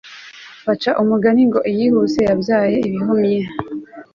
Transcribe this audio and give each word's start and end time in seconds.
baca 0.65 0.91
umugani 1.01 1.41
ngo 1.49 1.59
iyihuse 1.71 2.19
ibyara 2.33 2.75
ibihumye 2.87 3.39